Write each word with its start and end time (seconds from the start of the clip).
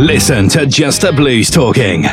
Listen 0.00 0.48
to 0.48 0.64
Just 0.64 1.02
the 1.02 1.12
Blues 1.12 1.50
Talking. 1.50 2.04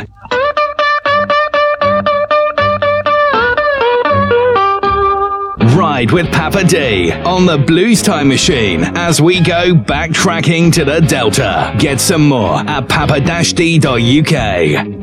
Ride 5.74 6.10
with 6.10 6.30
Papa 6.30 6.64
D 6.64 7.12
on 7.12 7.46
the 7.46 7.56
Blues 7.56 8.02
Time 8.02 8.28
Machine 8.28 8.84
as 8.84 9.22
we 9.22 9.40
go 9.40 9.72
backtracking 9.72 10.70
to 10.74 10.84
the 10.84 11.00
Delta. 11.00 11.74
Get 11.78 11.98
some 11.98 12.28
more 12.28 12.58
at 12.58 12.90
papa-d.uk. 12.90 14.97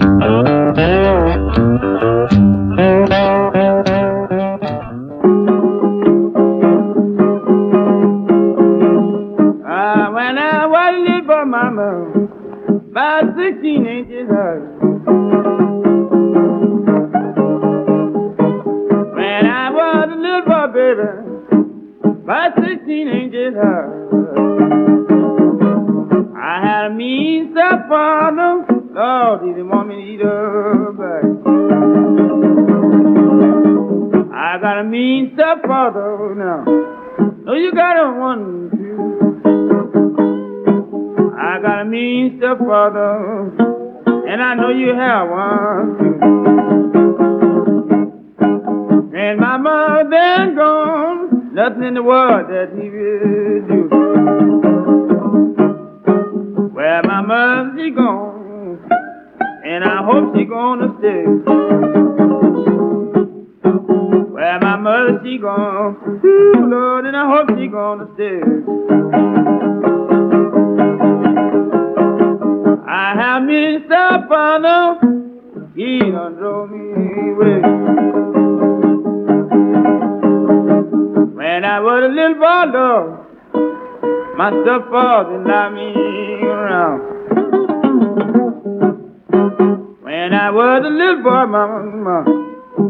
stepfather, 42.45 43.49
and 44.27 44.39
I 44.39 44.53
know 44.53 44.69
you 44.69 44.93
have 44.93 45.29
one. 45.29 46.21
And 49.15 49.39
my 49.39 49.57
mother 49.57 50.53
gone, 50.53 51.55
nothing 51.55 51.83
in 51.83 51.93
the 51.95 52.03
world 52.03 52.47
that 52.49 52.69
he 52.77 52.89
will 52.91 53.61
do. 53.67 53.89
Well, 56.71 57.01
my 57.03 57.21
mother 57.21 57.73
she 57.77 57.89
gone, 57.89 58.77
and 59.65 59.83
I 59.83 60.03
hope 60.05 60.35
she 60.35 60.45
gonna 60.45 60.93
stay. 60.99 61.25
Well, 64.35 64.59
my 64.59 64.75
mother 64.77 65.19
she 65.23 65.39
gone, 65.39 66.21
ooh, 66.23 66.67
Lord, 66.69 67.05
and 67.07 67.17
I 67.17 67.25
hope 67.27 67.57
she 67.57 67.67
gonna 67.67 68.07
stay. 68.13 68.41
I 72.97 73.13
have 73.13 73.43
me 73.43 73.79
stepfather, 73.87 74.99
he 75.75 75.99
done 75.99 76.35
drove 76.35 76.71
me 76.71 76.93
away. 77.33 77.59
When 81.35 81.65
I 81.65 81.79
was 81.81 82.03
a 82.05 82.07
little 82.07 82.35
boy, 82.35 82.63
Lord, 82.71 83.19
my 84.37 84.49
stepfather 84.63 85.39
knocked 85.43 85.75
me 85.75 85.91
around. 86.47 87.01
When 90.01 90.33
I 90.33 90.49
was 90.51 90.85
a 90.85 90.89
little 90.89 91.21
boy, 91.21 91.45
my 91.47 91.65
mama, 91.67 92.23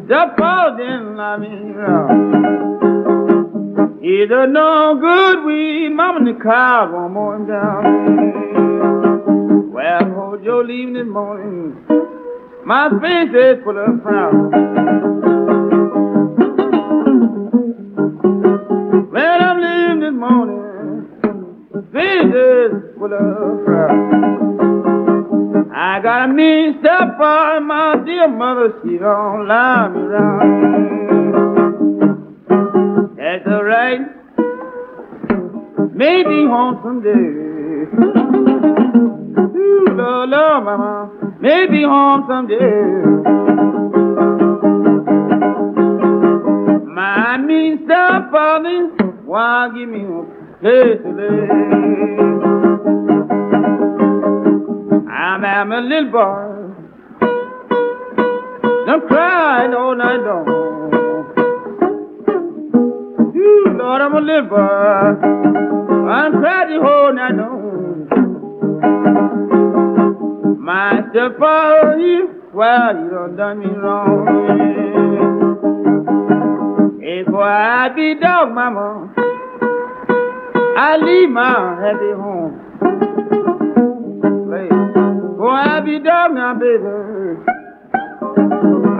stepfather 0.05 0.77
didn't 0.77 1.15
knock 1.15 1.39
me 1.39 1.47
around. 1.73 2.13
He 4.03 4.27
done 4.27 4.53
no 4.53 4.99
good 5.01 5.43
weed, 5.45 5.89
mama 5.95 6.31
the 6.31 6.39
car 6.43 6.91
won't 6.93 7.11
mow 7.11 7.31
him 7.33 7.47
down. 7.47 9.04
Hold 9.87 10.43
your 10.43 10.65
leaving 10.65 10.93
this 10.95 11.05
morning. 11.05 11.75
My 12.65 12.89
face 12.89 13.29
is 13.29 13.63
full 13.63 13.77
of 13.77 14.01
frown. 14.01 14.49
Well, 19.11 19.41
I'm 19.43 19.61
leaving 19.61 19.99
this 19.99 20.11
morning. 20.19 21.05
Face 21.93 22.33
is 22.33 22.71
full 22.97 23.13
of 23.13 23.63
frown. 23.63 25.69
I 25.71 25.99
got 26.01 26.29
a 26.29 26.33
mean 26.33 26.79
stepfather, 26.79 27.61
my 27.61 27.97
dear 28.03 28.27
mother, 28.27 28.73
she 28.83 28.97
don't 28.97 29.47
lie 29.47 29.87
me 29.89 29.99
round. 29.99 30.41
That's 33.17 33.45
all 33.47 33.63
right. 33.63 34.01
Maybe 35.93 36.45
home 36.47 36.79
someday. 36.81 37.43
Lord, 40.05 40.29
Lord, 40.29 40.63
mama, 40.65 41.09
maybe 41.39 41.81
home 41.81 42.25
someday. 42.27 42.55
My 46.85 47.37
mean 47.37 47.79
stepfather, 47.85 48.91
why 49.25 49.69
give 49.73 49.89
me 49.89 50.01
a 50.03 50.23
place 50.61 51.01
to 51.01 51.09
lay? 51.09 51.49
I'm, 55.09 55.43
I'm 55.43 55.71
a 55.71 55.81
little 55.81 56.11
boy, 56.11 56.65
don't 58.85 59.07
cry 59.07 59.73
all 59.73 59.95
night 59.95 60.21
long. 60.21 60.47
Ooh, 63.35 63.75
Lord, 63.75 64.01
I'm 64.03 64.13
a 64.13 64.21
little 64.21 64.49
boy, 64.49 64.57
I'm 66.11 66.31
crying 66.33 66.79
oh, 66.79 66.85
whole 66.85 67.13
night 67.13 67.33
long. 67.33 67.65
My 70.65 70.99
you, 71.99 72.41
well, 72.51 72.95
you 72.97 73.09
done 73.11 73.35
done 73.37 73.59
me 73.59 73.67
wrong. 73.67 74.25
If 77.03 77.27
I 77.31 77.89
be 77.95 78.15
dog, 78.19 78.51
mama, 78.51 79.13
I 80.75 80.97
leave 80.97 81.29
my 81.29 81.77
happy 81.79 82.13
home. 82.17 82.61
Boy, 85.37 85.51
I 85.51 85.81
be 85.81 85.99
dog 85.99 86.33
now, 86.33 86.55
baby. 86.55 87.43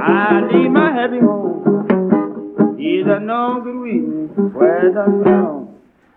I 0.04 0.42
leave 0.54 0.70
my 0.70 0.92
happy 0.94 1.20
home. 1.20 2.78
Either 2.80 3.20
no 3.20 3.60
good 3.64 3.76
reason, 3.76 4.54
where 4.54 4.92
the 4.94 5.02
wrong. 5.10 5.65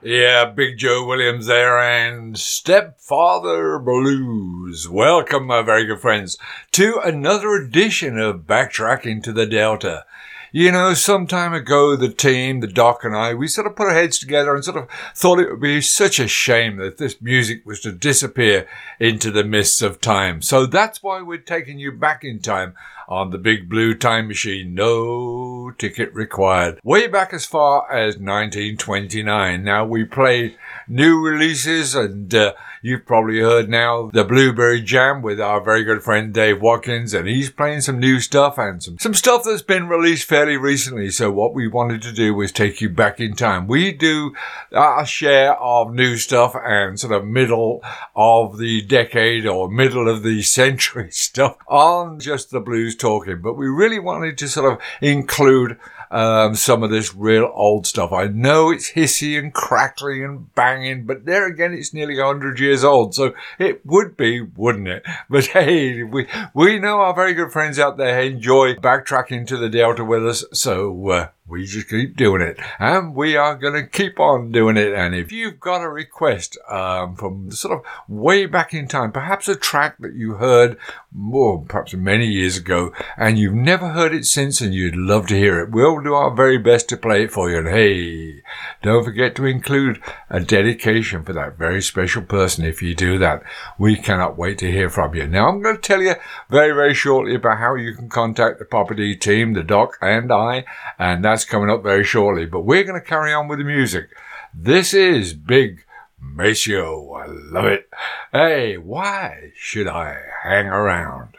Yeah, 0.00 0.44
Big 0.44 0.78
Joe 0.78 1.04
Williams 1.04 1.46
there 1.46 1.76
and 1.76 2.38
Stepfather 2.38 3.80
Blues. 3.80 4.88
Welcome, 4.88 5.46
my 5.48 5.60
very 5.62 5.86
good 5.86 5.98
friends, 5.98 6.38
to 6.70 7.00
another 7.02 7.54
edition 7.54 8.16
of 8.16 8.42
Backtracking 8.42 9.24
to 9.24 9.32
the 9.32 9.44
Delta. 9.44 10.04
You 10.50 10.72
know, 10.72 10.94
some 10.94 11.26
time 11.26 11.52
ago, 11.52 11.94
the 11.94 12.08
team, 12.08 12.60
the 12.60 12.66
doc 12.66 13.04
and 13.04 13.14
I, 13.14 13.34
we 13.34 13.48
sort 13.48 13.66
of 13.66 13.76
put 13.76 13.88
our 13.88 13.94
heads 13.94 14.18
together 14.18 14.54
and 14.54 14.64
sort 14.64 14.78
of 14.78 14.88
thought 15.14 15.40
it 15.40 15.50
would 15.50 15.60
be 15.60 15.82
such 15.82 16.18
a 16.18 16.26
shame 16.26 16.78
that 16.78 16.96
this 16.96 17.20
music 17.20 17.66
was 17.66 17.80
to 17.80 17.92
disappear 17.92 18.66
into 18.98 19.30
the 19.30 19.44
mists 19.44 19.82
of 19.82 20.00
time. 20.00 20.40
So 20.40 20.64
that's 20.64 21.02
why 21.02 21.20
we're 21.20 21.36
taking 21.36 21.78
you 21.78 21.92
back 21.92 22.24
in 22.24 22.38
time 22.38 22.74
on 23.08 23.28
the 23.30 23.38
big 23.38 23.68
blue 23.68 23.94
time 23.94 24.28
machine. 24.28 24.74
No 24.74 25.70
ticket 25.76 26.14
required. 26.14 26.80
Way 26.82 27.08
back 27.08 27.34
as 27.34 27.44
far 27.44 27.90
as 27.92 28.16
1929. 28.16 29.62
Now 29.62 29.84
we 29.84 30.04
play 30.04 30.56
new 30.86 31.20
releases 31.20 31.94
and 31.94 32.34
uh, 32.34 32.54
you've 32.82 33.06
probably 33.06 33.40
heard 33.40 33.68
now 33.68 34.10
the 34.12 34.24
Blueberry 34.24 34.80
Jam 34.80 35.22
with 35.22 35.40
our 35.40 35.60
very 35.60 35.84
good 35.84 36.02
friend 36.02 36.32
Dave 36.32 36.60
Watkins 36.60 37.14
and 37.14 37.26
he's 37.26 37.50
playing 37.50 37.80
some 37.80 37.98
new 37.98 38.20
stuff 38.20 38.58
and 38.58 38.82
some, 38.82 38.98
some 38.98 39.14
stuff 39.14 39.44
that's 39.44 39.62
been 39.62 39.88
released 39.88 40.28
fairly 40.28 40.56
recently. 40.56 41.10
So 41.10 41.30
what 41.30 41.54
we 41.54 41.68
wanted 41.68 42.02
to 42.02 42.12
do 42.12 42.34
was 42.34 42.52
take 42.52 42.80
you 42.80 42.88
back 42.88 43.20
in 43.20 43.34
time. 43.34 43.66
We 43.66 43.92
do 43.92 44.34
uh, 44.72 44.78
our 44.78 45.06
share 45.06 45.54
of 45.56 45.92
new 45.92 46.16
stuff 46.16 46.54
and 46.54 46.98
sort 46.98 47.12
of 47.12 47.26
middle 47.26 47.82
of 48.14 48.58
the 48.58 48.82
decade 48.82 49.46
or 49.46 49.70
middle 49.70 50.08
of 50.08 50.22
the 50.22 50.42
century 50.58 51.10
stuff 51.10 51.56
on 51.68 52.20
just 52.20 52.50
the 52.50 52.60
blues 52.60 52.96
talking, 52.96 53.40
but 53.42 53.54
we 53.54 53.68
really 53.68 53.98
wanted 53.98 54.38
to 54.38 54.48
sort 54.48 54.72
of 54.72 54.80
include 55.00 55.78
um, 56.10 56.54
some 56.54 56.82
of 56.82 56.90
this 56.90 57.14
real 57.14 57.50
old 57.54 57.86
stuff. 57.86 58.12
I 58.12 58.26
know 58.26 58.70
it's 58.70 58.92
hissy 58.92 59.38
and 59.38 59.52
crackly 59.52 60.22
and 60.22 60.52
banging, 60.54 61.04
but 61.06 61.24
there 61.24 61.46
again, 61.46 61.72
it's 61.72 61.94
nearly 61.94 62.18
100 62.18 62.58
years 62.58 62.84
old, 62.84 63.14
so 63.14 63.34
it 63.58 63.84
would 63.84 64.16
be, 64.16 64.40
wouldn't 64.40 64.88
it? 64.88 65.04
But 65.30 65.46
hey, 65.46 66.02
we, 66.02 66.26
we 66.54 66.78
know 66.78 67.00
our 67.00 67.14
very 67.14 67.34
good 67.34 67.52
friends 67.52 67.78
out 67.78 67.96
there 67.98 68.20
enjoy 68.20 68.74
backtracking 68.76 69.46
to 69.48 69.56
the 69.56 69.68
Delta 69.68 70.02
with 70.04 70.26
us, 70.26 70.44
so 70.52 71.08
uh, 71.10 71.28
we 71.48 71.64
just 71.64 71.88
keep 71.88 72.16
doing 72.16 72.42
it 72.42 72.58
and 72.78 73.14
we 73.14 73.36
are 73.36 73.56
going 73.56 73.74
to 73.74 73.86
keep 73.86 74.20
on 74.20 74.52
doing 74.52 74.76
it. 74.76 74.92
And 74.92 75.14
if 75.14 75.32
you've 75.32 75.58
got 75.58 75.82
a 75.82 75.88
request 75.88 76.58
um, 76.68 77.16
from 77.16 77.50
sort 77.50 77.78
of 77.78 77.84
way 78.08 78.46
back 78.46 78.74
in 78.74 78.86
time, 78.86 79.12
perhaps 79.12 79.48
a 79.48 79.56
track 79.56 79.96
that 80.00 80.14
you 80.14 80.34
heard 80.34 80.76
more, 81.10 81.62
perhaps 81.62 81.94
many 81.94 82.26
years 82.26 82.56
ago, 82.56 82.92
and 83.16 83.38
you've 83.38 83.54
never 83.54 83.90
heard 83.90 84.14
it 84.14 84.24
since 84.24 84.60
and 84.60 84.74
you'd 84.74 84.96
love 84.96 85.26
to 85.28 85.36
hear 85.36 85.60
it, 85.60 85.70
we'll 85.70 86.00
do 86.00 86.14
our 86.14 86.34
very 86.34 86.58
best 86.58 86.88
to 86.90 86.96
play 86.96 87.24
it 87.24 87.32
for 87.32 87.50
you. 87.50 87.58
And 87.58 87.68
hey, 87.68 88.42
don't 88.82 89.04
forget 89.04 89.34
to 89.36 89.46
include 89.46 90.00
a 90.30 90.40
dedication 90.40 91.24
for 91.24 91.32
that 91.32 91.56
very 91.56 91.82
special 91.82 92.22
person 92.22 92.64
if 92.64 92.82
you 92.82 92.94
do 92.94 93.18
that. 93.18 93.42
We 93.78 93.96
cannot 93.96 94.38
wait 94.38 94.58
to 94.58 94.70
hear 94.70 94.90
from 94.90 95.14
you. 95.14 95.26
Now, 95.26 95.48
I'm 95.48 95.62
going 95.62 95.76
to 95.76 95.82
tell 95.82 96.02
you 96.02 96.14
very, 96.50 96.72
very 96.72 96.94
shortly 96.94 97.34
about 97.34 97.58
how 97.58 97.74
you 97.74 97.94
can 97.94 98.08
contact 98.08 98.58
the 98.58 98.94
D 98.94 99.16
team, 99.16 99.54
the 99.54 99.62
doc, 99.62 99.98
and 100.00 100.32
I, 100.32 100.64
and 100.98 101.24
that's 101.24 101.37
coming 101.44 101.70
up 101.70 101.82
very 101.82 102.04
shortly. 102.04 102.46
But 102.46 102.60
we're 102.60 102.84
going 102.84 103.00
to 103.00 103.06
carry 103.06 103.32
on 103.32 103.48
with 103.48 103.58
the 103.58 103.64
music. 103.64 104.10
This 104.54 104.94
is 104.94 105.34
Big 105.34 105.84
Maceo. 106.20 107.12
I 107.12 107.26
love 107.26 107.66
it. 107.66 107.88
Hey, 108.32 108.76
why 108.76 109.52
should 109.56 109.88
I 109.88 110.18
hang 110.42 110.66
around? 110.66 111.34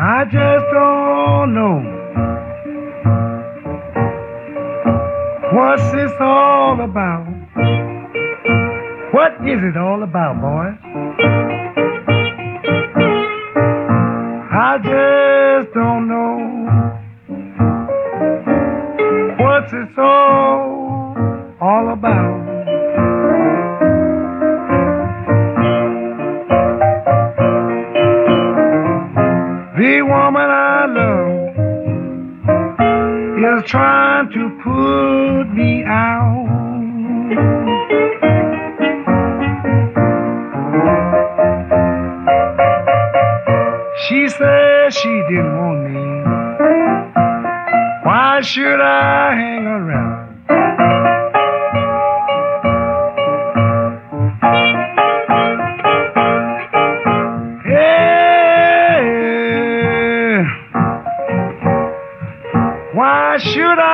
I 0.00 0.24
just 0.24 0.57
what's 5.78 5.92
this 5.92 6.12
all 6.20 6.80
about. 6.80 7.26
What 9.12 9.32
is 9.46 9.60
it 9.62 9.76
all 9.76 10.02
about, 10.02 10.40
boys? 10.40 10.76
I 14.50 14.78
just 14.78 15.74
don't 15.74 16.08
know 16.08 16.38
what's 19.38 19.70
this 19.72 19.98
all 19.98 21.16
all 21.60 21.92
about. 21.92 22.48
The 29.78 30.02
woman 30.02 30.50
I 30.50 30.86
love 30.86 31.38
is 33.38 33.70
trying 33.70 34.30
to 34.32 34.47
me 35.58 35.82
out. 35.84 36.46
She 44.06 44.28
said 44.28 44.94
she 44.94 45.08
didn't 45.28 45.56
want 45.58 45.80
me. 45.90 45.98
Why 48.04 48.40
should 48.42 48.80
I 48.80 49.34
hang 49.34 49.66
around? 49.66 50.18
Yeah. 59.08 60.44
Why 62.94 63.38
should 63.38 63.78
I 63.78 63.87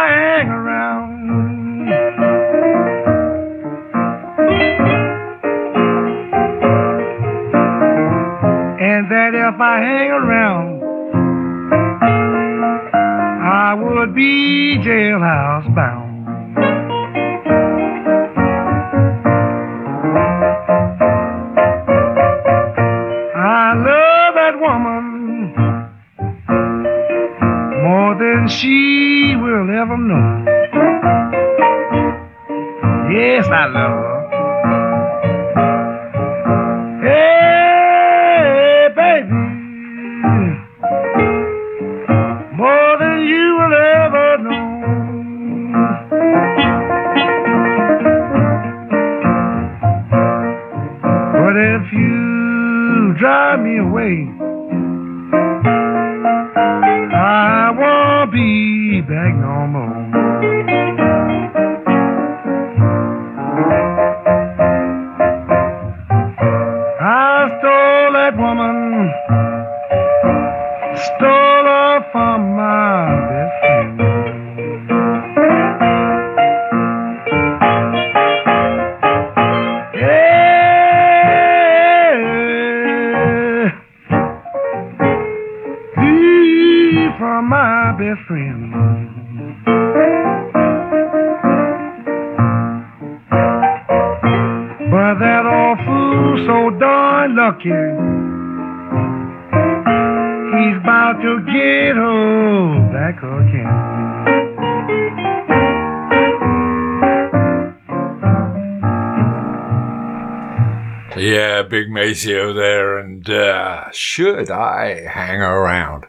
Yeah, 111.16 111.62
Big 111.62 111.90
Maceo 111.90 112.52
there, 112.52 112.98
and 112.98 113.28
uh, 113.30 113.90
should 113.92 114.50
I 114.50 115.06
hang 115.06 115.40
around? 115.40 116.06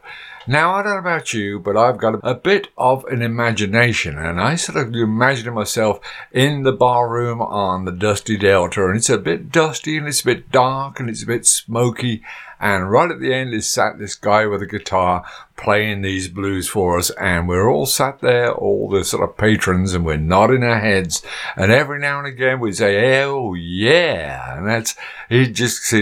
Now, 0.48 0.74
I 0.74 0.82
don't 0.82 0.94
know 0.94 1.00
about 1.00 1.32
you, 1.32 1.60
but 1.60 1.77
I've 1.77 1.98
got 1.98 2.20
a 2.24 2.34
bit 2.34 2.70
of 2.75 3.06
an 3.06 3.22
imagination, 3.22 4.18
and 4.18 4.41
I 4.41 4.56
sort 4.56 4.77
of 4.77 4.96
imagine 4.96 5.53
myself 5.53 6.00
in 6.32 6.63
the 6.63 6.72
bar 6.72 7.08
room 7.08 7.39
on 7.39 7.86
the 7.86 7.91
Dusty 7.91 8.36
Delta, 8.36 8.88
and 8.88 8.98
it's 8.98 9.10
a 9.10 9.20
bit 9.20 9.51
dusty, 9.51 9.98
and 9.98 10.08
it's 10.08 10.22
a 10.22 10.25
bit 10.25 10.51
dark, 10.51 11.00
and 11.00 11.08
it's 11.08 11.24
a 11.24 11.27
bit 11.27 11.46
smoky, 11.46 12.24
and 12.65 12.89
right 12.89 13.12
at 13.12 13.19
the 13.19 13.31
end 13.31 13.53
is 13.53 13.67
sat 13.67 14.00
this 14.00 14.15
guy 14.15 14.48
with 14.48 14.60
a 14.60 14.65
guitar 14.65 15.24
playing 15.55 16.01
these 16.01 16.27
blues 16.27 16.67
for 16.67 16.98
us, 16.98 17.12
and 17.12 17.48
we're 17.48 17.69
all 17.69 17.86
sat 17.86 18.19
there, 18.22 18.51
all 18.51 18.89
the 18.89 19.05
sort 19.05 19.24
of 19.24 19.38
patrons, 19.38 19.93
and 19.93 20.03
we're 20.03 20.17
nodding 20.17 20.63
our 20.63 20.79
heads, 20.79 21.24
and 21.55 21.72
every 21.72 22.00
now 22.00 22.17
and 22.17 22.27
again 22.27 22.60
we 22.60 22.74
say, 22.74 23.22
"Oh 23.24 23.53
yeah," 23.53 24.57
and 24.57 24.67
that's 24.67 24.95
he 25.29 25.51
just 25.51 25.93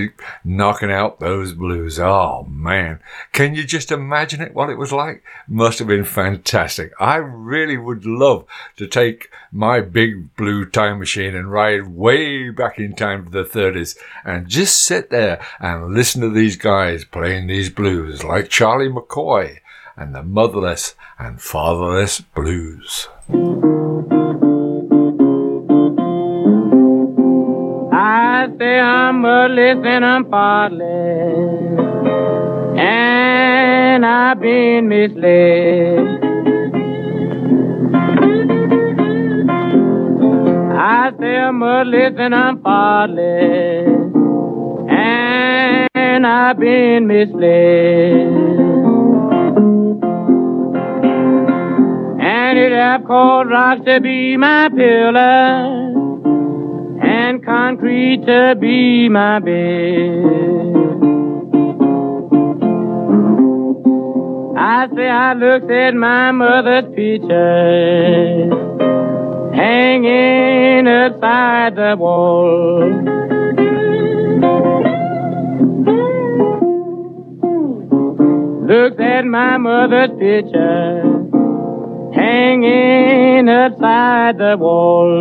knocking 0.45 0.91
out 0.91 1.19
those 1.19 1.51
blues. 1.51 1.99
Oh 1.99 2.47
man, 2.49 2.99
can 3.33 3.55
you 3.55 3.65
just 3.65 3.91
imagine 3.91 4.41
it? 4.41 4.53
What 4.53 4.69
it 4.69 4.77
was 4.77 4.93
like? 4.93 5.21
Must 5.49 5.79
have 5.79 5.87
been 5.89 6.05
fantastic. 6.05 6.93
I 6.97 7.17
really 7.17 7.77
would 7.77 8.05
love 8.05 8.45
to 8.77 8.87
take 8.87 9.29
my 9.51 9.81
big 9.81 10.35
blue 10.35 10.65
time 10.65 10.99
machine 10.99 11.35
and 11.35 11.51
ride 11.51 11.87
way 11.87 12.49
back 12.49 12.79
in 12.79 12.95
time 12.95 13.25
to 13.25 13.31
the 13.31 13.43
30s 13.43 13.97
and 14.25 14.47
just 14.47 14.83
sit 14.83 15.09
there 15.09 15.39
and 15.59 15.93
listen 15.93 16.21
to 16.21 16.29
these 16.29 16.52
guys 16.55 17.05
playing 17.05 17.47
these 17.47 17.69
blues 17.69 18.23
like 18.23 18.49
Charlie 18.49 18.89
McCoy 18.89 19.59
and 19.95 20.15
the 20.15 20.23
motherless 20.23 20.95
and 21.19 21.41
fatherless 21.41 22.21
blues. 22.21 23.07
I 27.91 28.47
say 28.57 28.79
I'm 28.79 29.21
motherless 29.21 29.85
and 29.85 30.03
I'm 30.05 30.29
fatherless, 30.29 31.79
and 32.79 34.05
I've 34.05 34.39
been 34.39 34.87
misled. 34.87 36.21
I 40.75 41.11
say 41.19 41.37
I'm 41.37 41.59
mudless 41.59 42.13
and 42.17 42.35
I'm 42.35 42.61
faultless, 42.61 43.87
and 44.89 45.89
I've 46.21 46.59
been 46.59 47.07
misled. 47.07 47.41
And 52.21 52.59
it 52.59 52.71
have 52.71 53.03
called 53.05 53.49
rocks 53.49 53.81
to 53.85 53.99
be 53.99 54.37
my 54.37 54.69
pillar, 54.69 55.91
and 57.01 57.43
concrete 57.43 58.25
to 58.27 58.55
be 58.59 59.09
my 59.09 59.39
bed. 59.39 60.83
I 64.55 64.87
say 64.95 65.09
I 65.09 65.33
looked 65.33 65.71
at 65.71 65.95
my 65.95 66.31
mother's 66.31 66.85
picture 66.95 68.49
hanging 69.53 70.87
outside 70.87 71.75
the 71.75 71.95
wall. 71.97 73.32
Looked 78.73 78.99
at 79.01 79.23
my 79.23 79.57
mother's 79.59 80.09
picture 80.17 81.03
hanging 82.15 83.47
outside 83.47 84.39
the 84.39 84.57
wall. 84.57 85.11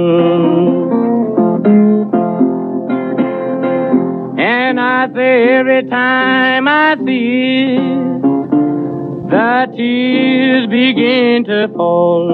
And 4.38 4.80
I 4.80 5.06
say 5.14 5.49
every 5.59 5.82
time 5.90 6.66
I 6.66 6.97
see 7.04 7.76
it, 7.76 8.23
the 9.28 9.73
tears 9.76 10.66
begin 10.71 11.44
to 11.44 11.68
fall. 11.76 12.30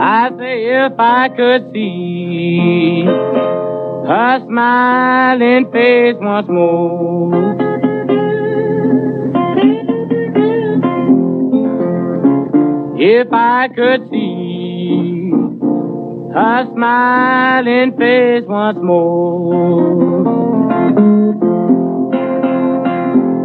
I 0.00 0.30
say 0.38 0.86
if 0.86 0.98
I 0.98 1.28
could 1.28 1.70
see 1.74 3.71
her 4.06 4.40
smiling 4.46 5.70
face 5.72 6.16
once 6.20 6.48
more. 6.48 7.52
If 12.98 13.28
I 13.32 13.68
could 13.74 14.08
see 14.10 15.30
her 16.32 16.66
smiling 16.72 17.96
face 17.98 18.44
once 18.48 18.78
more. 18.80 20.72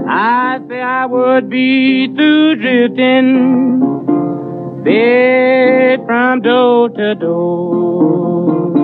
I'd 0.10 0.62
say 0.70 0.82
I 0.82 1.06
would 1.06 1.50
be 1.50 2.08
through 2.16 2.56
drifting, 2.56 3.80
bed 4.84 6.06
from 6.06 6.42
door 6.42 6.90
to 6.90 7.16
door. 7.16 8.77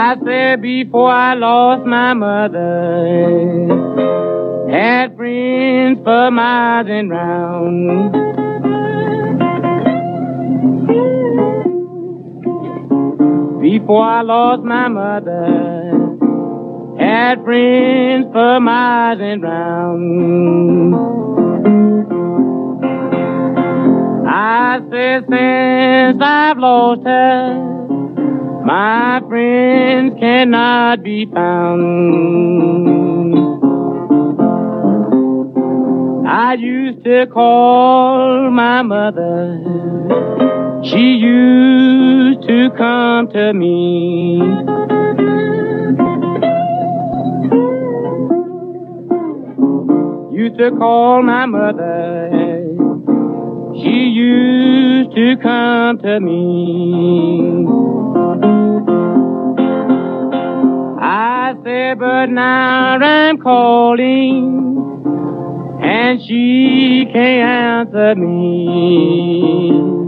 I 0.00 0.14
said 0.24 0.62
before 0.62 1.10
I 1.10 1.34
lost 1.34 1.84
my 1.84 2.14
mother, 2.14 3.66
had 4.70 5.16
friends 5.16 5.98
for 6.04 6.30
miles 6.30 6.86
and 6.88 7.10
round. 7.10 8.12
Before 13.60 14.04
I 14.04 14.22
lost 14.22 14.62
my 14.62 14.86
mother, 14.86 15.90
had 17.00 17.42
friends 17.42 18.28
for 18.32 18.60
miles 18.60 19.18
and 19.20 19.42
round. 19.42 20.94
I 24.28 24.78
said 24.92 25.24
since 25.28 26.22
I've 26.22 26.58
lost 26.58 27.02
her, 27.02 27.87
my 28.68 29.18
friends 29.26 30.12
cannot 30.20 31.02
be 31.02 31.24
found. 31.32 31.82
I 36.28 36.52
used 36.52 37.02
to 37.04 37.26
call 37.32 38.50
my 38.50 38.82
mother. 38.82 39.58
She 40.84 41.14
used 41.14 42.46
to 42.46 42.68
come 42.76 43.28
to 43.28 43.54
me. 43.54 44.36
Used 50.36 50.58
to 50.58 50.72
call 50.76 51.22
my 51.22 51.46
mother. 51.46 52.37
She 53.80 54.08
used 54.08 55.14
to 55.14 55.36
come 55.40 55.98
to 55.98 56.20
me. 56.20 57.66
I 61.00 61.54
said, 61.62 61.98
but 62.00 62.26
now 62.26 62.98
I'm 62.98 63.38
calling, 63.38 64.76
and 65.80 66.20
she 66.26 67.06
can't 67.12 67.88
answer 67.94 68.14
me. 68.16 70.07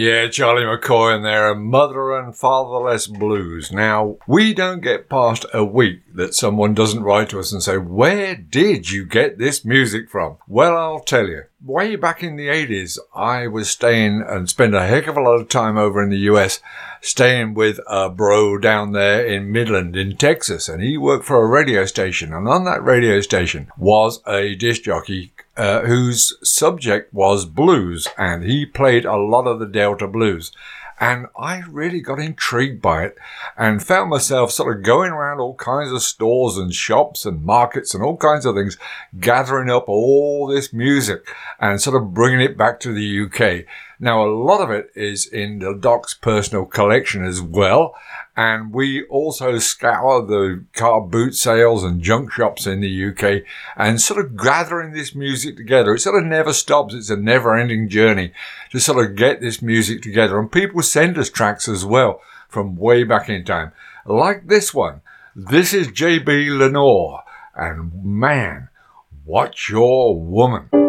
Yeah, 0.00 0.28
Charlie 0.28 0.62
McCoy 0.62 1.14
and 1.14 1.26
a 1.26 1.54
Mother 1.54 2.16
and 2.16 2.34
Fatherless 2.34 3.06
Blues. 3.06 3.70
Now, 3.70 4.16
we 4.26 4.54
don't 4.54 4.80
get 4.80 5.10
past 5.10 5.44
a 5.52 5.62
week 5.62 6.00
that 6.14 6.32
someone 6.34 6.72
doesn't 6.72 7.02
write 7.02 7.28
to 7.28 7.38
us 7.38 7.52
and 7.52 7.62
say, 7.62 7.76
Where 7.76 8.34
did 8.34 8.90
you 8.90 9.04
get 9.04 9.36
this 9.36 9.62
music 9.62 10.08
from? 10.08 10.38
Well, 10.48 10.74
I'll 10.74 11.00
tell 11.00 11.26
you. 11.26 11.42
Way 11.62 11.96
back 11.96 12.22
in 12.22 12.36
the 12.36 12.48
80s, 12.48 12.98
I 13.14 13.46
was 13.46 13.68
staying 13.68 14.24
and 14.26 14.48
spent 14.48 14.74
a 14.74 14.86
heck 14.86 15.06
of 15.06 15.18
a 15.18 15.20
lot 15.20 15.38
of 15.38 15.50
time 15.50 15.76
over 15.76 16.02
in 16.02 16.08
the 16.08 16.30
US 16.30 16.60
staying 17.02 17.52
with 17.52 17.78
a 17.86 18.08
bro 18.08 18.56
down 18.56 18.92
there 18.92 19.22
in 19.22 19.52
Midland 19.52 19.96
in 19.96 20.16
Texas, 20.16 20.66
and 20.66 20.82
he 20.82 20.96
worked 20.96 21.26
for 21.26 21.42
a 21.42 21.46
radio 21.46 21.84
station. 21.84 22.32
And 22.32 22.48
on 22.48 22.64
that 22.64 22.82
radio 22.82 23.20
station 23.20 23.70
was 23.76 24.22
a 24.26 24.54
disc 24.54 24.84
jockey 24.84 25.34
uh, 25.60 25.84
whose 25.84 26.38
subject 26.42 27.12
was 27.12 27.44
blues, 27.44 28.08
and 28.16 28.44
he 28.44 28.64
played 28.64 29.04
a 29.04 29.18
lot 29.18 29.46
of 29.46 29.60
the 29.60 29.66
Delta 29.66 30.08
blues. 30.08 30.52
And 30.98 31.26
I 31.38 31.62
really 31.68 32.00
got 32.00 32.18
intrigued 32.18 32.80
by 32.80 33.04
it 33.04 33.18
and 33.58 33.82
found 33.82 34.08
myself 34.08 34.52
sort 34.52 34.74
of 34.74 34.82
going 34.82 35.12
around 35.12 35.38
all 35.38 35.54
kinds 35.56 35.92
of 35.92 36.00
stores 36.00 36.56
and 36.56 36.74
shops 36.74 37.26
and 37.26 37.44
markets 37.44 37.94
and 37.94 38.02
all 38.02 38.16
kinds 38.16 38.46
of 38.46 38.54
things, 38.54 38.78
gathering 39.18 39.68
up 39.68 39.86
all 39.86 40.46
this 40.46 40.72
music 40.72 41.28
and 41.58 41.78
sort 41.78 42.00
of 42.00 42.14
bringing 42.14 42.40
it 42.40 42.56
back 42.56 42.80
to 42.80 42.94
the 42.94 43.24
UK. 43.26 43.66
Now, 44.02 44.24
a 44.24 44.32
lot 44.32 44.62
of 44.62 44.70
it 44.70 44.90
is 44.94 45.26
in 45.26 45.58
the 45.58 45.74
Doc's 45.74 46.14
personal 46.14 46.64
collection 46.64 47.22
as 47.22 47.42
well. 47.42 47.94
And 48.34 48.72
we 48.72 49.04
also 49.04 49.58
scour 49.58 50.24
the 50.24 50.64
car 50.72 51.02
boot 51.02 51.34
sales 51.34 51.84
and 51.84 52.00
junk 52.00 52.32
shops 52.32 52.66
in 52.66 52.80
the 52.80 53.08
UK 53.08 53.42
and 53.76 54.00
sort 54.00 54.24
of 54.24 54.38
gathering 54.38 54.92
this 54.92 55.14
music 55.14 55.58
together. 55.58 55.94
It 55.94 56.00
sort 56.00 56.22
of 56.22 56.26
never 56.26 56.54
stops. 56.54 56.94
It's 56.94 57.10
a 57.10 57.16
never 57.16 57.54
ending 57.54 57.90
journey 57.90 58.32
to 58.70 58.80
sort 58.80 59.04
of 59.04 59.16
get 59.16 59.42
this 59.42 59.60
music 59.60 60.00
together. 60.00 60.38
And 60.38 60.50
people 60.50 60.82
send 60.82 61.18
us 61.18 61.28
tracks 61.28 61.68
as 61.68 61.84
well 61.84 62.22
from 62.48 62.76
way 62.76 63.04
back 63.04 63.28
in 63.28 63.44
time, 63.44 63.72
like 64.06 64.46
this 64.46 64.72
one. 64.72 65.02
This 65.36 65.74
is 65.74 65.88
JB 65.88 66.56
Lenoir. 66.58 67.22
And 67.54 68.02
man, 68.02 68.70
what's 69.26 69.68
your 69.68 70.18
woman? 70.18 70.79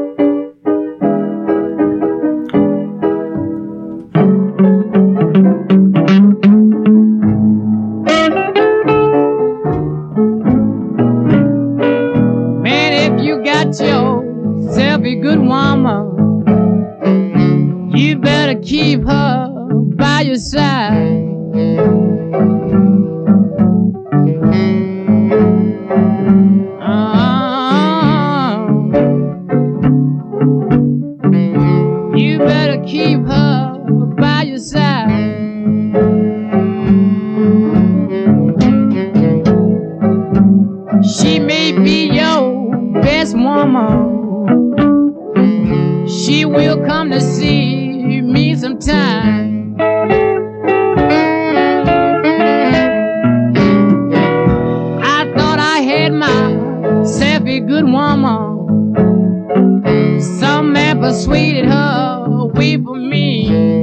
Her 61.65 62.25
away 62.25 62.77
from 62.77 63.10
me. 63.10 63.80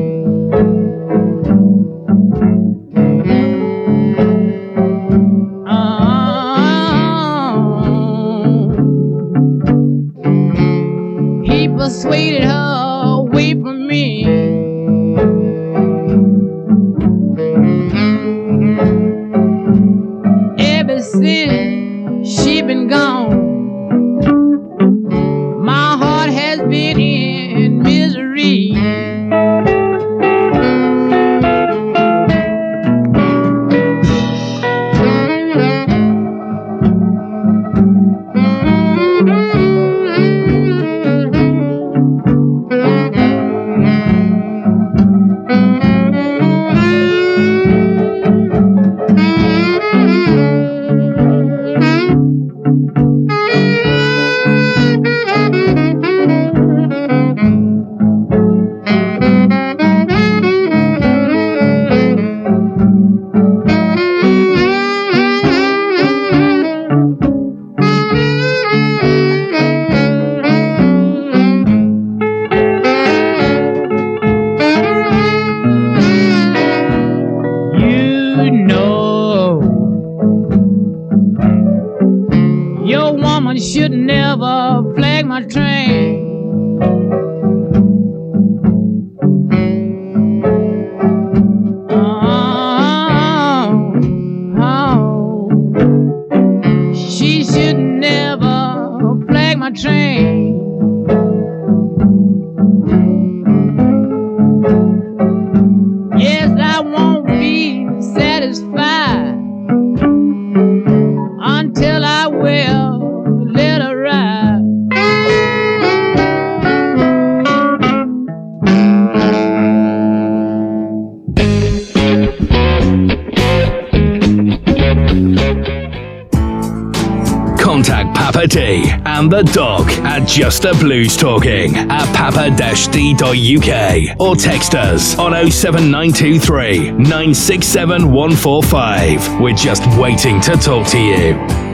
The 129.28 129.42
dog 129.52 129.88
at 130.04 130.26
Just 130.26 130.64
a 130.64 130.72
Blues 130.74 131.16
Talking 131.16 131.76
at 131.76 132.14
papa-d.uk 132.14 134.20
or 134.20 134.36
text 134.36 134.74
us 134.74 135.18
on 135.18 135.32
07923 135.50 136.92
967 136.92 138.12
145. 138.12 139.40
We're 139.40 139.54
just 139.54 139.84
waiting 139.98 140.40
to 140.42 140.56
talk 140.56 140.86
to 140.88 140.98
you. 140.98 141.67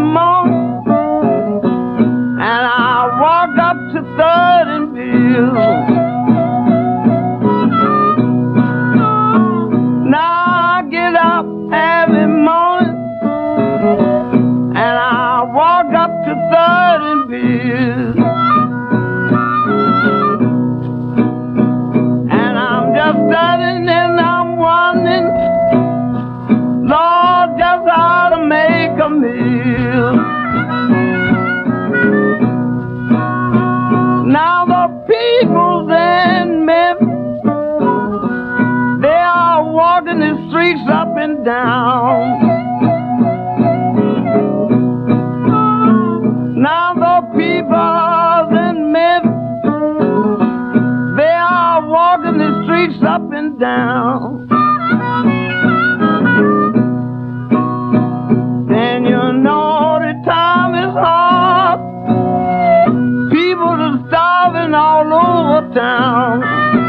more. 0.00 0.29
down. 65.74 66.79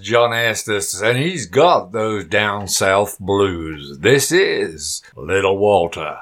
John 0.00 0.32
Estes, 0.32 1.00
and 1.02 1.18
he's 1.18 1.46
got 1.46 1.92
those 1.92 2.24
down 2.24 2.68
south 2.68 3.18
blues. 3.18 3.98
This 3.98 4.32
is 4.32 5.02
Little 5.14 5.58
Walter. 5.58 6.16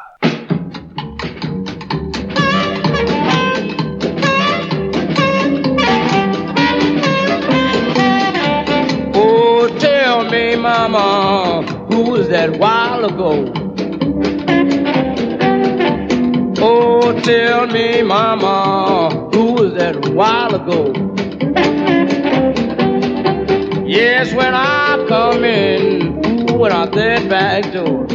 Oh, 9.14 9.76
tell 9.78 10.28
me, 10.28 10.56
Mama, 10.56 11.62
who 11.88 12.10
was 12.10 12.28
that 12.28 12.58
while 12.58 13.04
ago? 13.04 13.52
Oh, 16.60 17.20
tell 17.20 17.68
me, 17.68 18.02
Mama, 18.02 19.30
who 19.32 19.52
was 19.52 19.74
that 19.74 20.08
while 20.08 20.54
ago? 20.54 20.92
Yes, 23.88 24.34
when 24.34 24.54
I 24.54 25.02
come 25.08 25.44
in, 25.44 26.50
ooh, 26.50 26.62
I 26.64 26.84
that 26.84 27.26
back 27.30 27.72
door. 27.72 28.06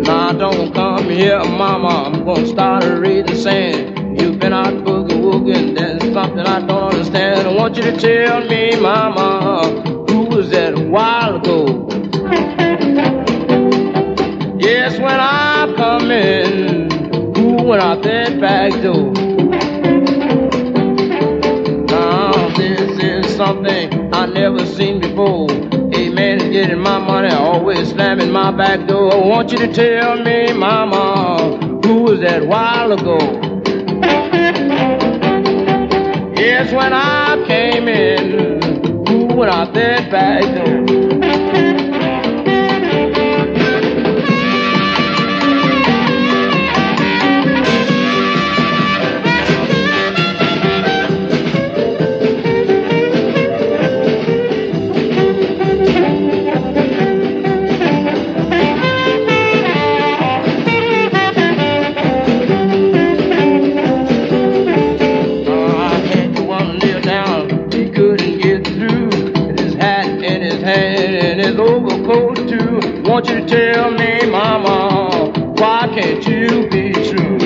Now 0.00 0.32
don't 0.32 0.72
come 0.72 1.10
here, 1.10 1.44
Mama, 1.44 2.10
I'm 2.10 2.24
gonna 2.24 2.46
start 2.46 2.84
a 2.84 2.98
reading 2.98 3.36
saying 3.36 4.18
you've 4.18 4.38
been 4.38 4.54
out 4.54 4.72
boogie 4.82 5.12
woogie 5.12 5.78
and 5.78 6.02
something 6.14 6.38
I 6.38 6.60
don't 6.60 6.94
understand. 6.94 7.46
I 7.46 7.52
want 7.52 7.76
you 7.76 7.82
to 7.82 7.98
tell 7.98 8.40
me, 8.48 8.80
Mama, 8.80 9.82
who 10.08 10.24
was 10.34 10.48
that 10.48 10.72
a 10.72 10.88
while 10.88 11.36
ago? 11.36 11.86
Yes, 14.58 14.98
when 14.98 15.20
I 15.20 15.70
come 15.76 16.10
in, 16.10 16.90
ooh, 17.36 17.62
when 17.62 17.82
I 17.82 17.96
that 17.96 18.40
back 18.40 18.80
door. 18.80 19.33
Something 23.46 24.14
I 24.14 24.24
never 24.24 24.64
seen 24.64 25.00
before. 25.00 25.50
A 25.50 26.08
man 26.08 26.40
is 26.40 26.50
getting 26.50 26.80
my 26.80 26.98
money, 26.98 27.28
always 27.34 27.90
slamming 27.90 28.30
my 28.30 28.50
back 28.50 28.86
door. 28.88 29.12
I 29.12 29.18
want 29.18 29.52
you 29.52 29.58
to 29.58 29.70
tell 29.72 30.16
me, 30.16 30.52
Mama, 30.54 31.58
who 31.84 32.02
was 32.04 32.20
that 32.20 32.46
while 32.46 32.92
ago? 32.92 33.18
Yes, 36.36 36.72
when 36.72 36.92
I 36.94 37.44
came 37.46 37.86
in, 37.86 39.10
ooh, 39.10 39.36
when 39.36 39.50
I 39.50 39.70
that 39.72 40.10
back 40.10 40.42
door. 40.54 40.83
Hand 70.64 71.14
and 71.14 71.40
his 71.40 71.56
overcoat 71.56 72.36
too. 72.48 73.02
Won't 73.02 73.28
you 73.28 73.46
tell 73.46 73.90
me, 73.90 74.24
Mama, 74.30 75.30
why 75.58 75.88
can't 75.94 76.26
you 76.26 76.68
be 76.70 76.92
true? 76.92 77.38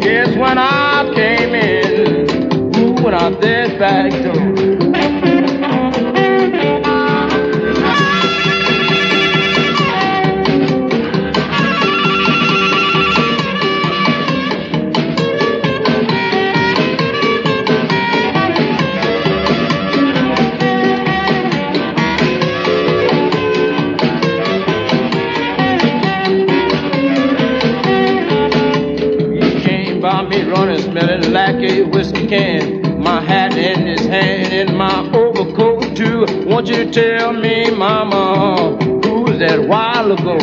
Yes, 0.00 0.36
when 0.36 0.58
I 0.58 1.10
came 1.14 1.54
in, 1.54 2.76
ooh, 2.76 3.02
when 3.02 3.14
I 3.14 3.30
that 3.30 3.78
back 3.78 4.12
door. 4.22 4.33
Want 36.54 36.68
you 36.68 36.88
tell 36.92 37.32
me, 37.32 37.68
Mama, 37.72 38.78
who's 39.04 39.40
that 39.40 39.66
while 39.66 40.12
ago? 40.12 40.38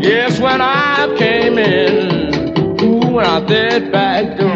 Yes, 0.00 0.40
when 0.40 0.60
I 0.60 1.14
came 1.16 1.58
in, 1.58 2.82
ooh, 2.82 3.12
when 3.12 3.24
I 3.24 3.38
that 3.38 3.92
back 3.92 4.36
door. 4.36 4.47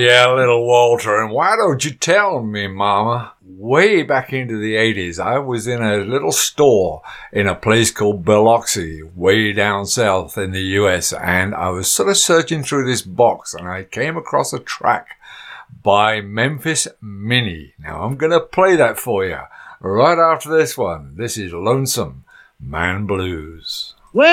Yeah, 0.00 0.32
little 0.32 0.64
Walter. 0.64 1.20
And 1.20 1.30
why 1.30 1.56
don't 1.56 1.84
you 1.84 1.90
tell 1.90 2.42
me, 2.42 2.66
Mama? 2.66 3.34
Way 3.44 4.02
back 4.02 4.32
into 4.32 4.58
the 4.58 4.74
80s, 4.74 5.22
I 5.22 5.38
was 5.38 5.66
in 5.66 5.82
a 5.82 5.98
little 5.98 6.32
store 6.32 7.02
in 7.34 7.46
a 7.46 7.54
place 7.54 7.90
called 7.90 8.24
Biloxi, 8.24 9.02
way 9.02 9.52
down 9.52 9.84
south 9.84 10.38
in 10.38 10.52
the 10.52 10.62
US, 10.80 11.12
and 11.12 11.54
I 11.54 11.68
was 11.68 11.92
sort 11.92 12.08
of 12.08 12.16
searching 12.16 12.62
through 12.62 12.86
this 12.86 13.02
box 13.02 13.52
and 13.52 13.68
I 13.68 13.82
came 13.82 14.16
across 14.16 14.54
a 14.54 14.58
track 14.58 15.18
by 15.82 16.22
Memphis 16.22 16.88
Minnie. 17.02 17.74
Now 17.78 18.04
I'm 18.04 18.16
going 18.16 18.32
to 18.32 18.40
play 18.40 18.76
that 18.76 18.98
for 18.98 19.26
you 19.26 19.40
right 19.80 20.18
after 20.18 20.48
this 20.48 20.78
one. 20.78 21.16
This 21.16 21.36
is 21.36 21.52
Lonesome 21.52 22.24
Man 22.58 23.04
Blues. 23.04 23.96
Well, 24.14 24.26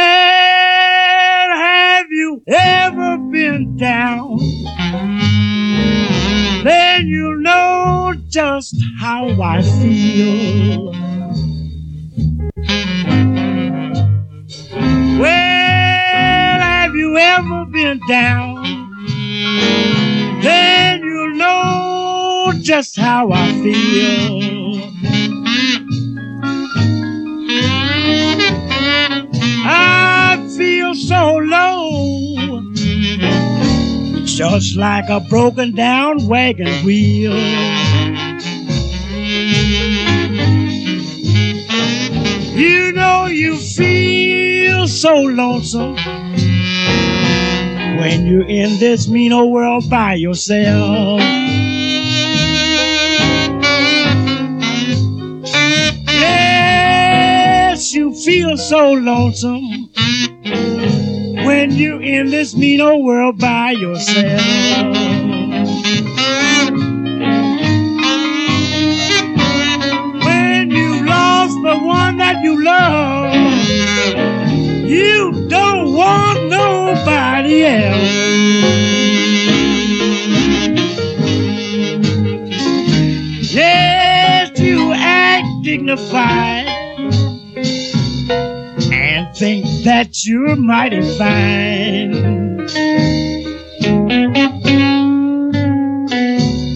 have 1.57 2.07
you 2.09 2.41
ever 2.47 3.17
been 3.17 3.75
down? 3.75 4.39
Then 6.67 7.07
you'll 7.07 7.39
know 7.39 8.13
just 8.27 8.75
how 8.99 9.29
I 9.41 9.61
feel. 9.61 10.91
Well, 15.17 16.59
have 16.59 16.93
you 16.93 17.17
ever 17.17 17.65
been 17.67 18.01
down? 18.09 18.65
Then 20.43 20.99
you'll 21.03 21.35
know 21.35 22.51
just 22.61 22.99
how 22.99 23.31
I 23.31 23.53
feel. 23.63 24.91
I 29.65 30.45
feel 30.57 30.93
so 30.95 31.37
low, 31.37 32.59
just 34.37 34.77
like 34.77 35.09
a 35.09 35.19
broken 35.19 35.73
down 35.73 36.27
wagon 36.27 36.85
wheel. 36.85 37.33
You 42.55 42.91
know 42.91 43.25
you 43.25 43.57
feel 43.57 44.87
so 44.87 45.15
lonesome 45.15 45.95
when 47.97 48.27
you're 48.27 48.47
in 48.47 48.77
this 48.77 49.07
mean 49.07 49.33
old 49.33 49.51
world 49.51 49.89
by 49.89 50.13
yourself. 50.13 51.19
Yes, 56.05 57.91
you 57.91 58.13
feel 58.13 58.55
so 58.55 58.91
lonesome 58.91 59.76
when 61.57 61.71
you're 61.71 62.03
in 62.03 62.29
this 62.29 62.55
mean 62.55 62.79
old 62.79 63.03
world 63.03 63.39
by 63.39 63.71
yourself. 63.71 64.41
When 70.23 70.69
you 70.69 71.03
lost 71.03 71.55
the 71.63 71.75
one 71.81 72.17
that 72.17 72.43
you 72.43 72.63
love, 72.63 73.33
you 74.87 75.47
don't 75.49 75.95
want 75.95 76.47
nobody 76.47 77.65
else. 77.65 78.13
Yes, 83.51 84.59
you 84.59 84.93
act 84.93 85.47
dignified 85.63 86.66
think 89.37 89.65
that 89.83 90.25
you're 90.25 90.55
mighty 90.55 91.01
fine. 91.15 92.65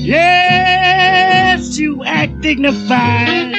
Yes, 0.06 1.80
you 1.80 2.04
act 2.04 2.40
dignified 2.42 3.56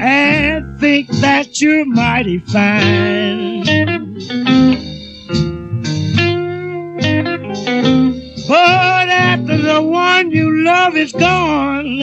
and 0.00 0.80
think 0.80 1.10
that 1.20 1.60
you're 1.60 1.84
mighty 1.84 2.38
fine. 2.38 3.64
But 8.48 9.08
after 9.10 9.58
the 9.58 9.82
one 9.82 10.30
you 10.30 10.64
love 10.64 10.96
is 10.96 11.12
gone, 11.12 12.00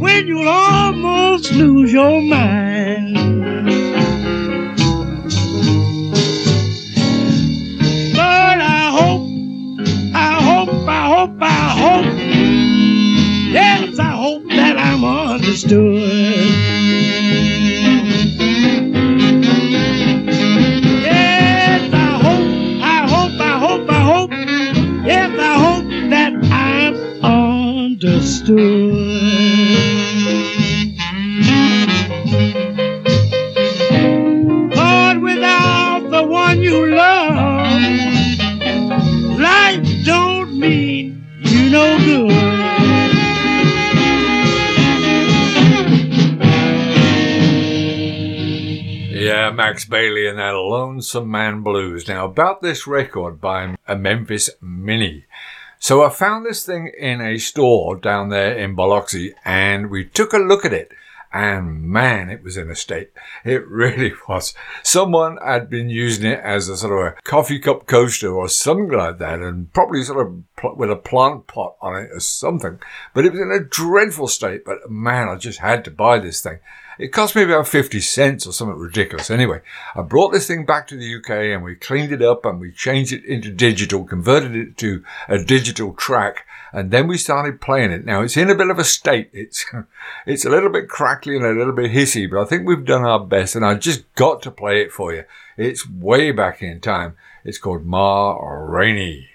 when 0.00 0.26
you'll 0.26 0.48
almost 0.48 1.52
lose 1.52 1.92
your 1.92 2.22
mind. 2.22 3.16
But 8.14 8.58
I 8.60 8.90
hope, 8.98 9.28
I 10.14 10.42
hope, 10.48 10.88
I 10.88 11.06
hope, 11.14 11.36
I 11.42 11.68
hope, 11.82 12.06
yes, 13.52 13.98
I 13.98 14.12
hope 14.12 14.48
that 14.48 14.78
I'm 14.78 15.04
understood. 15.04 16.80
Yes, 20.88 21.92
Max 49.52 49.84
Bailey 49.84 50.26
and 50.28 50.38
that 50.38 50.52
Lonesome 50.52 51.30
Man 51.30 51.62
Blues. 51.62 52.08
Now, 52.08 52.26
about 52.26 52.62
this 52.62 52.86
record 52.86 53.40
by 53.40 53.76
a 53.86 53.96
Memphis 53.96 54.50
Minnie. 54.60 55.24
So 55.78 56.04
I 56.04 56.10
found 56.10 56.44
this 56.44 56.64
thing 56.64 56.92
in 56.98 57.20
a 57.20 57.38
store 57.38 57.96
down 57.96 58.28
there 58.28 58.56
in 58.56 58.74
Biloxi 58.74 59.34
and 59.44 59.90
we 59.90 60.04
took 60.04 60.32
a 60.32 60.38
look 60.38 60.64
at 60.64 60.72
it. 60.72 60.92
And 61.32 61.82
man, 61.82 62.28
it 62.28 62.42
was 62.42 62.56
in 62.56 62.70
a 62.70 62.74
state. 62.74 63.10
It 63.44 63.66
really 63.68 64.12
was. 64.28 64.54
Someone 64.82 65.38
had 65.44 65.70
been 65.70 65.88
using 65.88 66.30
it 66.30 66.40
as 66.40 66.68
a 66.68 66.76
sort 66.76 67.06
of 67.06 67.12
a 67.12 67.22
coffee 67.22 67.58
cup 67.58 67.86
coaster 67.86 68.32
or 68.32 68.48
something 68.48 68.90
like 68.90 69.18
that, 69.18 69.40
and 69.40 69.72
probably 69.72 70.02
sort 70.02 70.26
of 70.26 70.42
pl- 70.56 70.76
with 70.76 70.90
a 70.90 70.96
plant 70.96 71.46
pot 71.46 71.76
on 71.80 71.96
it 71.96 72.10
or 72.12 72.20
something. 72.20 72.78
But 73.14 73.24
it 73.24 73.32
was 73.32 73.40
in 73.40 73.52
a 73.52 73.64
dreadful 73.64 74.28
state. 74.28 74.64
But 74.64 74.90
man, 74.90 75.28
I 75.28 75.36
just 75.36 75.60
had 75.60 75.84
to 75.84 75.90
buy 75.90 76.18
this 76.18 76.40
thing. 76.40 76.58
It 77.00 77.14
cost 77.14 77.34
me 77.34 77.42
about 77.42 77.66
50 77.66 77.98
cents 78.00 78.46
or 78.46 78.52
something 78.52 78.76
ridiculous. 78.76 79.30
Anyway, 79.30 79.62
I 79.94 80.02
brought 80.02 80.32
this 80.32 80.46
thing 80.46 80.66
back 80.66 80.86
to 80.88 80.96
the 80.96 81.16
UK 81.16 81.30
and 81.54 81.64
we 81.64 81.74
cleaned 81.74 82.12
it 82.12 82.20
up 82.20 82.44
and 82.44 82.60
we 82.60 82.72
changed 82.72 83.14
it 83.14 83.24
into 83.24 83.50
digital, 83.50 84.04
converted 84.04 84.54
it 84.54 84.76
to 84.78 85.02
a 85.26 85.42
digital 85.42 85.94
track, 85.94 86.44
and 86.72 86.90
then 86.90 87.06
we 87.06 87.18
started 87.18 87.60
playing 87.60 87.90
it. 87.90 88.04
Now 88.04 88.22
it's 88.22 88.36
in 88.36 88.50
a 88.50 88.54
bit 88.54 88.70
of 88.70 88.78
a 88.78 88.84
state. 88.84 89.30
It's, 89.32 89.64
it's 90.26 90.44
a 90.44 90.50
little 90.50 90.70
bit 90.70 90.88
crackly 90.88 91.36
and 91.36 91.44
a 91.44 91.52
little 91.52 91.72
bit 91.72 91.92
hissy, 91.92 92.30
but 92.30 92.40
I 92.40 92.44
think 92.44 92.66
we've 92.66 92.84
done 92.84 93.04
our 93.04 93.20
best 93.20 93.56
and 93.56 93.64
I 93.64 93.74
just 93.74 94.12
got 94.14 94.42
to 94.42 94.50
play 94.50 94.82
it 94.82 94.92
for 94.92 95.12
you. 95.12 95.24
It's 95.56 95.88
way 95.88 96.32
back 96.32 96.62
in 96.62 96.80
time. 96.80 97.16
It's 97.44 97.58
called 97.58 97.84
Ma 97.86 98.36
Rainey. 98.36 99.28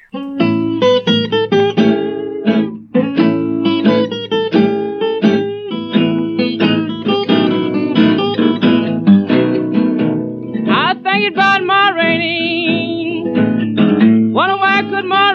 I 10.67 10.93
think 11.03 11.33
about 11.33 11.63
my 11.63 11.89
rainy. 11.91 13.23
Wonder 14.31 14.57
why 14.57 14.81
could 14.89 15.05
my 15.05 15.34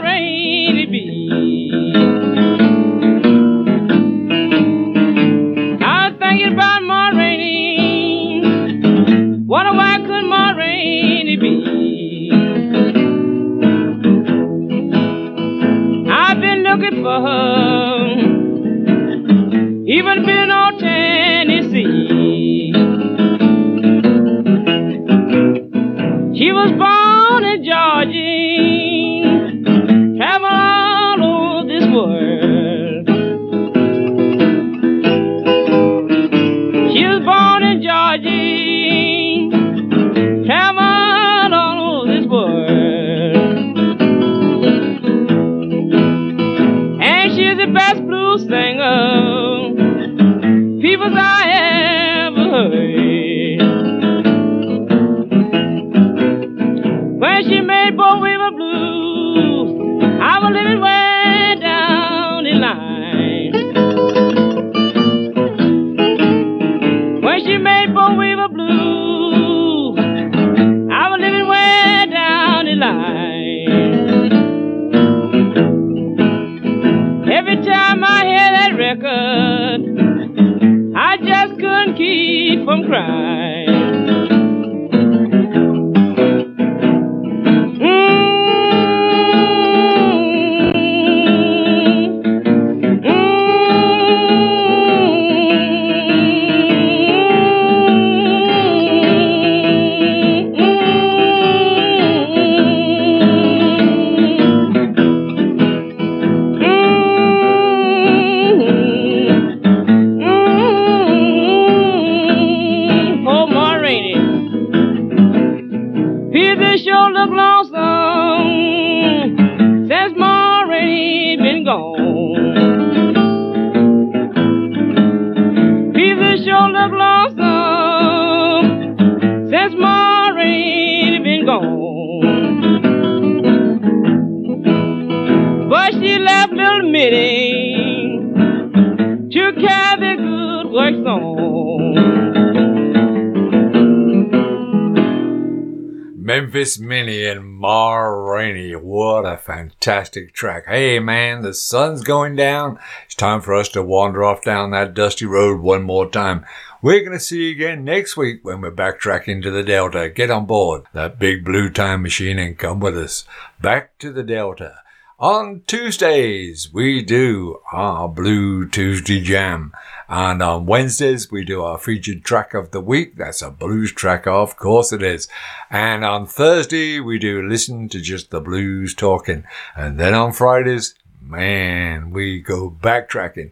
Memphis 146.31 146.79
Minnie 146.79 147.27
and 147.27 147.45
Ma 147.45 147.97
Rainey. 147.97 148.77
What 148.77 149.27
a 149.27 149.37
fantastic 149.37 150.33
track. 150.33 150.67
Hey 150.69 151.01
man, 151.01 151.43
the 151.43 151.53
sun's 151.53 152.05
going 152.05 152.37
down. 152.37 152.79
It's 153.07 153.17
time 153.17 153.41
for 153.41 153.55
us 153.55 153.69
to 153.71 153.83
wander 153.83 154.23
off 154.23 154.43
down 154.43 154.71
that 154.71 154.95
dusty 154.95 155.27
road 155.27 155.61
one 155.61 155.83
more 155.83 156.09
time. 156.09 156.47
We're 156.81 157.01
going 157.01 157.19
to 157.19 157.19
see 157.19 157.49
you 157.49 157.51
again 157.51 157.85
next 157.85 158.17
week 158.17 158.45
when 158.45 158.61
we're 158.61 158.71
backtracking 158.71 159.43
to 159.43 159.51
the 159.51 159.65
Delta. 159.65 160.09
Get 160.09 160.31
on 160.31 160.47
board 160.47 160.85
that 160.93 161.19
big 161.19 161.45
blue 161.45 161.69
time 161.71 162.03
machine 162.03 162.39
and 162.39 162.57
come 162.57 162.79
with 162.79 162.97
us 162.97 163.25
back 163.61 163.99
to 163.99 164.13
the 164.13 164.23
Delta. 164.23 164.77
On 165.21 165.61
Tuesdays, 165.67 166.73
we 166.73 167.03
do 167.03 167.61
our 167.75 168.09
Blue 168.09 168.67
Tuesday 168.67 169.21
Jam. 169.21 169.71
And 170.09 170.43
on 170.43 170.65
Wednesdays, 170.65 171.31
we 171.31 171.45
do 171.45 171.61
our 171.61 171.77
featured 171.77 172.25
track 172.25 172.55
of 172.55 172.71
the 172.71 172.81
week. 172.81 173.17
That's 173.17 173.43
a 173.43 173.51
blues 173.51 173.93
track, 173.93 174.27
of 174.27 174.57
course 174.57 174.95
it 174.95 175.03
is. 175.03 175.29
And 175.69 176.07
on 176.07 176.27
Thursday, 176.27 177.01
we 177.01 177.19
do 177.19 177.47
listen 177.47 177.91
to 177.91 178.01
just 178.01 178.31
the 178.31 178.41
blues 178.41 178.95
talking. 178.95 179.45
And 179.77 180.01
then 180.01 180.15
on 180.15 180.33
Fridays, 180.33 180.95
man, 181.21 182.13
we 182.13 182.41
go 182.41 182.71
backtracking 182.71 183.51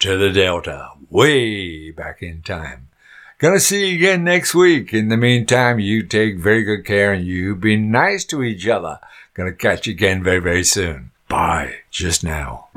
to 0.00 0.18
the 0.18 0.28
Delta, 0.28 0.90
way 1.08 1.90
back 1.90 2.20
in 2.22 2.42
time. 2.42 2.88
Gonna 3.38 3.60
see 3.60 3.92
you 3.92 3.96
again 3.96 4.24
next 4.24 4.54
week. 4.54 4.92
In 4.92 5.08
the 5.08 5.16
meantime, 5.16 5.78
you 5.78 6.02
take 6.02 6.38
very 6.38 6.64
good 6.64 6.84
care 6.84 7.14
and 7.14 7.24
you 7.24 7.56
be 7.56 7.76
nice 7.78 8.26
to 8.26 8.42
each 8.42 8.68
other. 8.68 9.00
Gonna 9.38 9.52
catch 9.52 9.86
you 9.86 9.92
again 9.92 10.20
very, 10.24 10.40
very 10.40 10.64
soon. 10.64 11.12
Bye. 11.28 11.76
Just 11.92 12.24
now. 12.24 12.70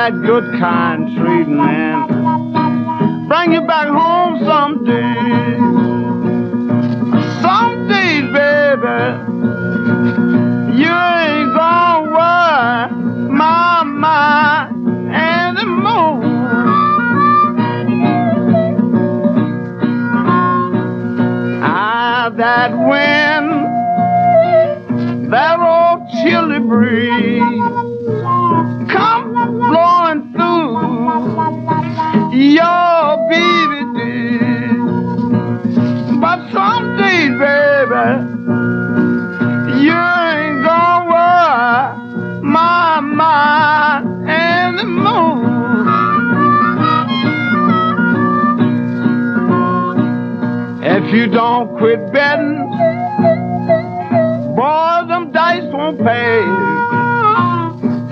That 0.00 0.22
good 0.22 0.44
kind 0.58 1.14
treating, 1.14 1.58
man, 1.58 2.08
bring 3.28 3.52
you 3.52 3.60
back 3.66 3.86
home 3.86 4.38
someday. 4.46 5.58
Some 7.42 7.86
days, 7.86 8.24
baby, 8.32 8.98
you 10.80 10.88
ain't 10.88 11.52
gonna 11.54 12.10
worry 12.16 12.88
my 13.30 13.82
mind 13.84 14.88
anymore. 15.14 16.22
Ah, 21.62 22.30
that 22.38 22.70
wind, 22.72 23.50
that 25.30 25.60
old 25.60 26.08
chilly 26.22 26.60
breeze, 26.60 27.89
your 32.50 33.28
baby 33.28 33.80
dear. 33.94 34.74
But 36.20 36.50
some 36.52 36.96
days, 36.98 37.30
baby, 37.38 38.06
you 39.84 39.94
ain't 39.94 40.64
gonna 40.64 41.10
worry 41.10 42.42
my 42.42 43.00
mind 43.00 44.28
anymore. 44.28 45.38
If 50.82 51.14
you 51.14 51.26
don't 51.28 51.78
quit 51.78 52.12
betting, 52.12 52.58
boy, 54.56 55.04
them 55.08 55.30
dice 55.32 55.72
won't 55.72 55.98
pay. 55.98 56.42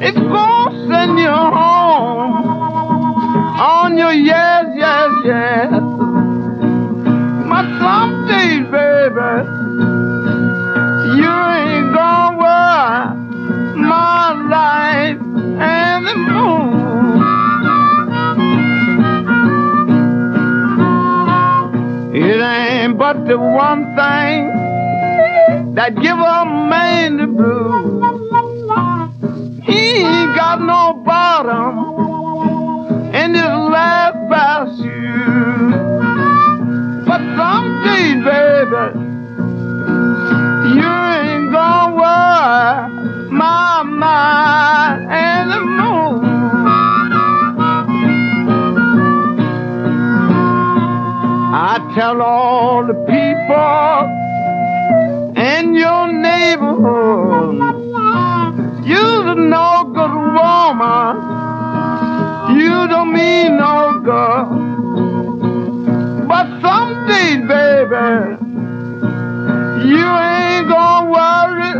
It's 0.06 0.16
gonna 0.16 0.88
send 0.88 1.18
you 1.18 1.28
home 1.28 1.57
on 4.08 4.24
your 4.24 4.24
yes, 4.24 4.64
yes, 4.74 5.10
yes. 5.24 5.70
But 7.50 7.66
some 7.82 8.12
days, 8.28 8.64
baby, 8.72 9.34
you 11.20 11.32
ain't 11.56 11.88
gonna 11.94 12.38
worry 12.42 13.06
my 13.76 14.32
life 14.56 15.20
anymore. 15.60 16.68
It 22.14 22.40
ain't 22.40 22.98
but 22.98 23.26
the 23.26 23.38
one 23.38 23.84
thing 23.96 24.38
that 25.74 25.94
give 25.96 26.18
a 26.18 26.44
man 26.46 27.16
the 27.18 27.26
blues. 27.26 28.04
He 29.64 29.98
ain't 29.98 30.34
got 30.34 30.60
no 30.62 30.94
bottom 31.04 31.87
in 33.28 33.34
his 33.34 33.42
last 33.44 34.16
pair 34.30 34.62
of 34.64 34.68
shoes. 34.78 35.74
But 37.06 37.20
some 37.36 37.68
days, 37.84 38.20
baby, 38.24 38.84
you 40.78 40.92
ain't 41.16 41.46
gonna 41.52 41.96
worry 42.00 42.88
my 43.30 43.82
mind 43.82 44.98
anymore. 45.12 46.20
I 51.70 51.72
tell 51.94 52.22
all 52.22 52.86
the 52.86 52.94
people 53.12 54.04
in 55.36 55.74
your 55.74 56.06
neighborhood, 56.12 57.56
you're 58.86 59.34
no 59.34 59.84
good 59.94 60.14
woman. 60.36 61.17
You 62.50 62.88
don't 62.88 63.12
mean 63.12 63.58
no 63.58 64.00
good. 64.00 64.78
But 66.26 66.46
someday, 66.62 67.36
baby, 67.46 68.36
you 69.88 70.06
ain't 70.06 70.68
gonna 70.68 71.10
worry. 71.10 71.74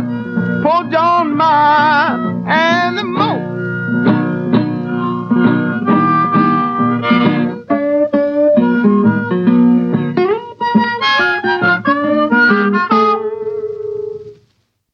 Put 0.61 0.93
on 0.95 1.35
mine 1.35 2.47
anymore. 2.47 3.48